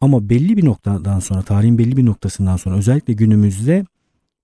Ama 0.00 0.28
belli 0.28 0.56
bir 0.56 0.64
noktadan 0.64 1.20
sonra, 1.20 1.42
tarihin 1.42 1.78
belli 1.78 1.96
bir 1.96 2.06
noktasından 2.06 2.56
sonra 2.56 2.76
özellikle 2.76 3.12
günümüzde 3.12 3.84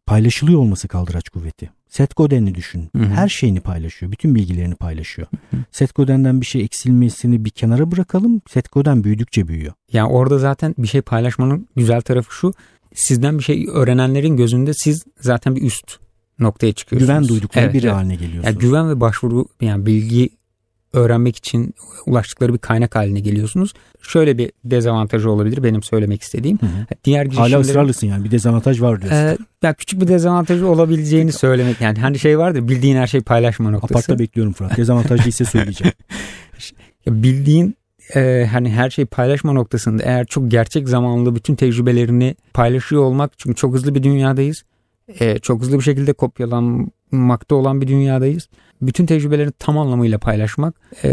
paylaşılıyor 0.07 0.61
olması 0.61 0.89
kaldıraç 0.89 1.29
kuvveti. 1.29 1.71
Seth 1.89 2.17
Godin'i 2.17 2.55
düşün. 2.55 2.91
Hı 2.97 3.03
hı. 3.03 3.05
Her 3.05 3.29
şeyini 3.29 3.61
paylaşıyor. 3.61 4.13
Bütün 4.13 4.35
bilgilerini 4.35 4.75
paylaşıyor. 4.75 5.29
Hı 5.51 5.57
hı. 5.57 5.61
Seth 5.73 5.95
Godin'den 5.95 6.41
bir 6.41 6.47
şey 6.47 6.63
eksilmesini 6.63 7.45
bir 7.45 7.51
kenara 7.51 7.91
bırakalım. 7.91 8.43
Seth 8.51 8.73
Godin 8.73 9.05
büyüdükçe 9.05 9.49
büyüyor. 9.49 9.73
Yani 9.93 10.13
orada 10.13 10.39
zaten 10.39 10.75
bir 10.79 10.89
şey 10.89 11.01
paylaşmanın 11.01 11.69
güzel 11.77 12.01
tarafı 12.01 12.35
şu. 12.35 12.53
Sizden 12.95 13.39
bir 13.39 13.45
şey 13.45 13.67
öğrenenlerin 13.73 14.37
gözünde 14.37 14.75
siz 14.75 15.05
zaten 15.21 15.57
bir 15.57 15.63
üst 15.63 15.99
noktaya 16.39 16.73
çıkıyorsunuz. 16.73 17.09
Güven 17.09 17.29
duydukları 17.29 17.65
evet, 17.65 17.75
biri 17.75 17.87
evet. 17.87 17.97
haline 17.97 18.15
geliyorsunuz. 18.15 18.45
Yani 18.47 18.59
güven 18.59 18.91
ve 18.91 19.01
başvuru 19.01 19.47
yani 19.61 19.87
bilgi 19.87 20.31
öğrenmek 20.93 21.37
için 21.37 21.75
ulaştıkları 22.07 22.55
bir 22.55 22.59
kaynak 22.59 22.97
haline 22.97 23.21
geliyorsunuz. 23.21 23.75
Şöyle 24.03 24.39
bir 24.39 24.53
dezavantajı 24.65 25.31
olabilir 25.31 25.63
benim 25.63 25.83
söylemek 25.83 26.23
istediğim. 26.23 26.59
Hı 26.59 26.67
hı. 26.67 26.87
Diğer 27.05 27.27
Hala 27.27 27.61
ısrarlısın 27.61 28.07
yani 28.07 28.25
bir 28.25 28.31
dezavantaj 28.31 28.81
var 28.81 29.03
diyorsun. 29.03 29.19
E, 29.19 29.37
ya 29.63 29.75
küçük 29.75 30.01
bir 30.01 30.09
dezavantajı 30.09 30.69
olabileceğini 30.69 31.33
söylemek 31.33 31.81
yani 31.81 31.99
hani 31.99 32.19
şey 32.19 32.39
vardır 32.39 32.69
bildiğin 32.69 32.97
her 32.97 33.07
şeyi 33.07 33.23
paylaşma 33.23 33.71
noktası. 33.71 33.95
Apartta 33.95 34.19
bekliyorum 34.19 34.53
Fırat. 34.53 34.77
Dezavantajlı 34.77 35.29
ise 35.29 35.45
söyleyeceğim. 35.45 35.95
bildiğin 37.07 37.77
e, 38.15 38.49
hani 38.53 38.71
her 38.71 38.91
şeyi 38.91 39.07
paylaşma 39.07 39.53
noktasında 39.53 40.03
eğer 40.03 40.27
çok 40.27 40.51
gerçek 40.51 40.89
zamanlı 40.89 41.35
bütün 41.35 41.55
tecrübelerini 41.55 42.37
paylaşıyor 42.55 43.03
olmak 43.03 43.39
çünkü 43.39 43.57
çok 43.57 43.75
hızlı 43.75 43.95
bir 43.95 44.03
dünyadayız. 44.03 44.65
E, 45.21 45.39
çok 45.39 45.63
hızlı 45.63 45.79
bir 45.79 45.85
şekilde 45.85 46.13
kopyalanmakta 46.13 47.55
olan 47.55 47.81
bir 47.81 47.89
dünyadayız 47.89 48.49
bütün 48.83 49.07
tecrübelerini 49.07 49.53
tam 49.59 49.79
anlamıyla 49.79 50.19
paylaşmak 50.19 50.75
e, 51.05 51.11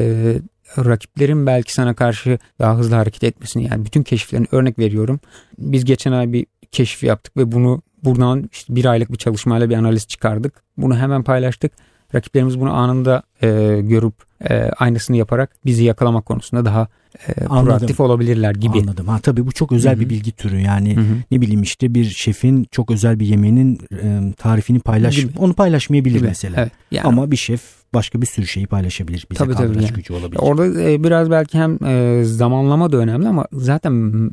rakiplerin 0.78 1.46
belki 1.46 1.74
sana 1.74 1.94
karşı 1.94 2.40
daha 2.60 2.78
hızlı 2.78 2.96
hareket 2.96 3.24
etmesini 3.24 3.64
yani 3.64 3.86
bütün 3.86 4.04
keşiflerini 4.04 4.48
örnek 4.52 4.80
veriyorum. 4.80 5.20
Biz 5.58 5.86
geçen 5.86 6.12
ay 6.12 6.34
bir 6.34 6.46
keşif 6.72 7.04
yaptık 7.04 7.38
ve 7.38 7.52
bunu 7.52 7.82
buradan 8.04 8.50
işte 8.52 8.76
bir 8.76 8.86
aylık 8.86 9.12
bir 9.12 9.18
çalışmayla 9.18 9.70
bir 9.70 9.76
analiz 9.76 10.08
çıkardık. 10.08 10.64
Bunu 10.78 10.98
hemen 10.98 11.24
paylaştık. 11.24 11.72
Rakiplerimiz 12.16 12.60
bunu 12.60 12.74
anında 12.74 13.24
e, 13.42 13.48
görüp 13.82 14.14
e, 14.50 14.54
aynısını 14.56 15.18
yaparak 15.18 15.56
bizi 15.66 15.84
yakalamak 15.84 16.26
konusunda 16.26 16.66
daha 16.66 16.88
e, 17.28 17.34
proaktif 17.34 18.00
olabilirler 18.00 18.56
gibi. 18.56 18.80
Anladım. 18.80 19.08
Ha 19.08 19.20
tabii 19.20 19.48
bu 19.48 19.52
çok 19.52 19.72
özel 19.72 19.94
Hı-hı. 19.94 20.02
bir 20.02 20.10
bilgi 20.10 20.32
türü. 20.32 20.60
Yani 20.60 20.96
Hı-hı. 20.96 21.16
ne 21.32 21.42
bileyim 21.42 21.62
işte 21.62 21.96
bir 21.96 22.06
şefin 22.06 22.68
çok 22.72 22.92
özel 22.92 23.20
bir 23.20 23.26
yemeğinin 23.26 23.80
e, 24.04 24.34
tarifini 24.34 24.80
paylaş 24.80 25.16
gibi. 25.16 25.40
onu 25.40 25.54
paylaşmayabilir 25.54 26.18
gibi. 26.18 26.28
mesela. 26.28 26.62
Evet. 26.62 26.72
Yani, 26.92 27.08
Ama 27.08 27.32
bir 27.32 27.38
şef 27.38 27.62
başka 27.94 28.22
bir 28.22 28.28
sürü 28.28 28.48
şeyi 28.48 28.68
paylaşabilir. 28.68 29.28
Bize 29.32 29.38
tabii, 29.38 29.54
tabii 29.54 29.84
yani. 29.84 29.94
gücü 29.96 30.14
olabilir. 30.14 30.40
Orada 30.42 30.82
e, 30.82 31.04
biraz 31.04 31.32
belki 31.32 31.58
hem 31.58 31.86
e, 31.86 32.24
zamanlama 32.24 32.92
da 32.92 32.98
önemli 32.98 33.28
ama 33.28 33.46
zaten 33.54 34.32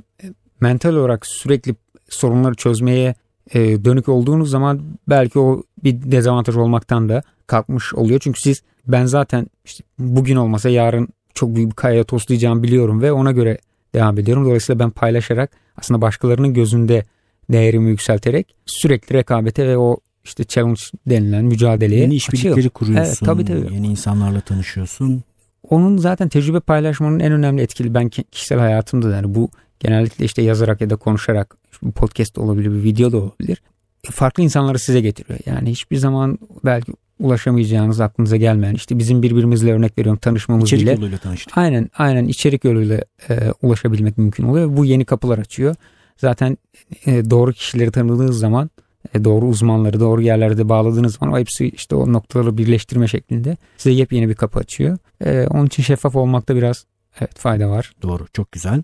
mental 0.60 0.94
olarak 0.94 1.26
sürekli 1.26 1.74
sorunları 2.08 2.54
çözmeye 2.54 3.14
e, 3.54 3.84
dönük 3.84 4.08
olduğunuz 4.08 4.50
zaman 4.50 4.80
belki 5.08 5.38
o 5.38 5.62
bir 5.84 6.12
dezavantaj 6.12 6.56
olmaktan 6.56 7.08
da 7.08 7.22
kalkmış 7.52 7.94
oluyor. 7.94 8.20
Çünkü 8.20 8.40
siz 8.40 8.62
ben 8.86 9.06
zaten 9.06 9.46
işte 9.64 9.84
bugün 9.98 10.36
olmasa 10.36 10.68
yarın 10.68 11.08
çok 11.34 11.54
büyük 11.54 11.70
bir 11.70 11.76
kayaya 11.76 12.04
toslayacağımı 12.04 12.62
biliyorum 12.62 13.02
ve 13.02 13.12
ona 13.12 13.32
göre 13.32 13.58
devam 13.94 14.18
ediyorum. 14.18 14.44
Dolayısıyla 14.44 14.78
ben 14.78 14.90
paylaşarak 14.90 15.50
aslında 15.76 16.00
başkalarının 16.00 16.54
gözünde 16.54 17.04
değerimi 17.52 17.90
yükselterek 17.90 18.54
sürekli 18.66 19.14
rekabete 19.14 19.66
ve 19.66 19.78
o 19.78 19.96
işte 20.24 20.44
challenge 20.44 20.80
denilen 21.06 21.44
mücadeleye 21.44 22.00
Yeni 22.00 22.14
işbirlikleri 22.14 22.68
kuruyorsun. 22.68 23.04
Evet, 23.04 23.20
tabii, 23.24 23.44
tabii. 23.44 23.74
Yeni 23.74 23.86
insanlarla 23.86 24.40
tanışıyorsun. 24.40 25.22
Onun 25.68 25.96
zaten 25.96 26.28
tecrübe 26.28 26.60
paylaşmanın 26.60 27.20
en 27.20 27.32
önemli 27.32 27.62
etkili 27.62 27.94
ben 27.94 28.08
kişisel 28.08 28.58
hayatımda 28.58 29.10
da 29.10 29.16
yani 29.16 29.34
bu 29.34 29.50
genellikle 29.80 30.24
işte 30.24 30.42
yazarak 30.42 30.80
ya 30.80 30.90
da 30.90 30.96
konuşarak 30.96 31.56
bu 31.82 31.92
podcast 31.92 32.38
olabilir 32.38 32.70
bir 32.70 32.82
video 32.82 33.12
da 33.12 33.16
olabilir. 33.16 33.62
Farklı 34.10 34.42
insanları 34.42 34.78
size 34.78 35.00
getiriyor. 35.00 35.38
Yani 35.46 35.70
hiçbir 35.70 35.96
zaman 35.96 36.38
belki 36.64 36.92
ulaşamayacağınız 37.20 38.00
aklınıza 38.00 38.36
gelmeyen 38.36 38.74
işte 38.74 38.98
bizim 38.98 39.22
birbirimizle 39.22 39.72
örnek 39.72 39.98
veriyorum 39.98 40.18
tanışmamız 40.18 40.64
içerik 40.64 40.82
bile. 40.82 40.92
yoluyla 40.92 41.18
tanıştık. 41.18 41.58
Aynen 41.58 41.90
aynen 41.98 42.24
içerik 42.24 42.64
yoluyla 42.64 43.04
e, 43.28 43.52
ulaşabilmek 43.62 44.18
mümkün 44.18 44.44
oluyor. 44.44 44.76
Bu 44.76 44.84
yeni 44.84 45.04
kapılar 45.04 45.38
açıyor. 45.38 45.74
Zaten 46.16 46.58
e, 47.06 47.30
doğru 47.30 47.52
kişileri 47.52 47.90
tanıdığınız 47.90 48.38
zaman 48.38 48.70
e, 49.14 49.24
doğru 49.24 49.46
uzmanları 49.46 50.00
doğru 50.00 50.22
yerlerde 50.22 50.68
bağladığınız 50.68 51.16
zaman 51.16 51.34
o 51.34 51.38
hepsi 51.38 51.68
işte 51.68 51.94
o 51.94 52.12
noktaları 52.12 52.58
birleştirme 52.58 53.08
şeklinde 53.08 53.56
size 53.76 53.94
yepyeni 53.94 54.28
bir 54.28 54.34
kapı 54.34 54.58
açıyor. 54.58 54.98
E, 55.24 55.46
onun 55.50 55.66
için 55.66 55.82
şeffaf 55.82 56.16
olmakta 56.16 56.56
biraz 56.56 56.84
evet 57.20 57.38
fayda 57.38 57.70
var. 57.70 57.92
Doğru 58.02 58.26
çok 58.32 58.52
güzel. 58.52 58.82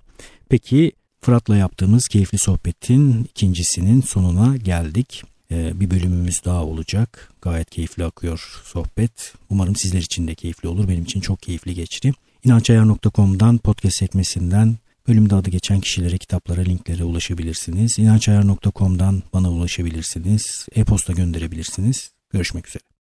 Peki 0.48 0.92
Fırat'la 1.20 1.56
yaptığımız 1.56 2.08
keyifli 2.08 2.38
sohbetin 2.38 3.24
ikincisinin 3.24 4.00
sonuna 4.00 4.56
geldik. 4.56 5.24
Ee, 5.52 5.80
bir 5.80 5.90
bölümümüz 5.90 6.44
daha 6.44 6.64
olacak. 6.64 7.32
Gayet 7.42 7.70
keyifli 7.70 8.04
akıyor 8.04 8.60
sohbet. 8.64 9.32
Umarım 9.50 9.76
sizler 9.76 10.00
için 10.00 10.28
de 10.28 10.34
keyifli 10.34 10.68
olur. 10.68 10.88
Benim 10.88 11.02
için 11.04 11.20
çok 11.20 11.42
keyifli 11.42 11.74
geçti. 11.74 12.12
İnançayar.com'dan 12.44 13.58
podcast 13.58 13.96
sekmesinden 13.96 14.76
bölümde 15.08 15.34
adı 15.34 15.50
geçen 15.50 15.80
kişilere, 15.80 16.18
kitaplara, 16.18 16.60
linklere 16.60 17.04
ulaşabilirsiniz. 17.04 17.98
İnançayar.com'dan 17.98 19.22
bana 19.32 19.50
ulaşabilirsiniz. 19.50 20.66
E-posta 20.74 21.12
gönderebilirsiniz. 21.12 22.10
Görüşmek 22.30 22.68
üzere. 22.68 22.97